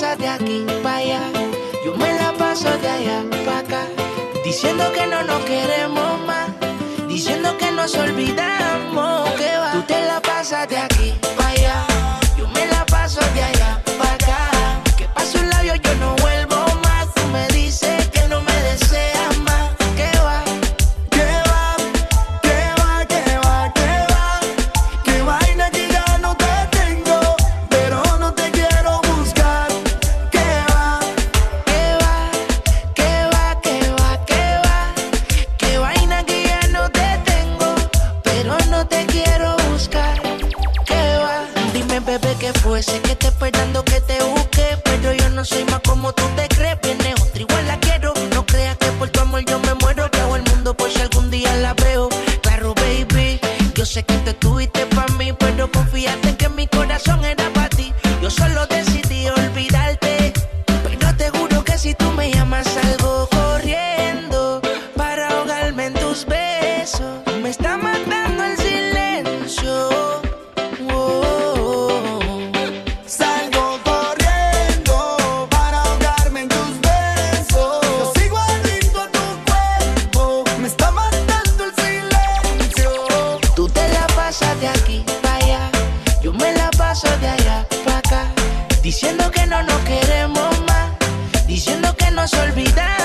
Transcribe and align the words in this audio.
de 0.00 0.28
aquí 0.28 0.64
para 0.82 0.96
allá, 0.96 1.20
yo 1.84 1.94
me 1.94 2.10
la 2.14 2.32
paso 2.32 2.70
de 2.78 2.88
allá 2.88 3.22
para 3.44 3.58
acá, 3.58 3.86
diciendo 4.42 4.90
que 4.94 5.06
no 5.06 5.22
nos 5.24 5.44
queremos 5.44 6.26
más, 6.26 6.48
diciendo 7.06 7.54
que 7.58 7.70
nos 7.70 7.94
olvidamos 7.96 8.59
Dime, 41.90 42.06
bebé, 42.06 42.36
que 42.38 42.52
fue. 42.60 42.80
Sé 42.84 43.00
que 43.00 43.16
te 43.16 43.26
esperando 43.26 43.84
que 43.84 44.00
te 44.00 44.22
busque. 44.22 44.78
Pero 44.84 45.12
yo 45.12 45.28
no 45.30 45.44
soy 45.44 45.64
más 45.64 45.80
como 45.80 46.12
tú 46.12 46.22
te 46.36 46.46
crees. 46.46 46.78
Viene 46.82 47.14
otra 47.14 47.40
igual 47.40 47.66
la 47.66 47.80
quiero. 47.80 48.14
No 48.32 48.46
creas 48.46 48.76
que 48.76 48.86
por 48.92 49.08
tu 49.08 49.18
amor 49.18 49.44
yo 49.44 49.58
me 49.58 49.74
muero. 49.74 50.08
Que 50.08 50.20
hago 50.20 50.36
el 50.36 50.44
mundo 50.44 50.72
por 50.72 50.88
si 50.88 51.00
algún 51.00 51.32
día 51.32 51.52
la 51.56 51.74
veo. 51.74 52.08
Claro, 52.42 52.74
baby. 52.76 53.40
Yo 53.74 53.84
sé 53.84 54.04
que 54.04 54.14
te 54.18 54.34
tuviste 54.34 54.86
para 54.86 55.12
mí. 55.14 55.32
Pero 55.32 55.68
confíate 55.72 56.28
en 56.28 56.36
que 56.36 56.48
mi 56.48 56.68
corazón 56.68 57.24
era 57.24 57.49
diciendo 88.90 89.30
que 89.30 89.46
no 89.46 89.62
nos 89.62 89.80
queremos 89.82 90.60
más, 90.66 90.90
diciendo 91.46 91.94
que 91.96 92.10
nos 92.10 92.32
olvidamos. 92.34 92.99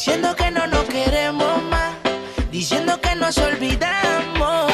diciendo 0.00 0.34
que 0.34 0.50
no 0.50 0.66
nos 0.66 0.84
queremos 0.84 1.62
más, 1.64 1.94
diciendo 2.50 2.98
que 3.02 3.14
nos 3.16 3.36
olvidamos. 3.36 4.69